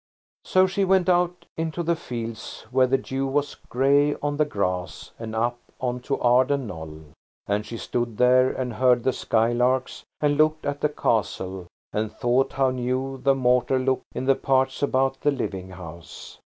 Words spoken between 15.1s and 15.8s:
the living